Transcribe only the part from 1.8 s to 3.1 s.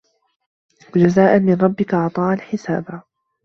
عَطاءً حِسابًا